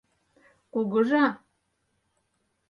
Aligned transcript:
Кугыжа? 0.73 1.25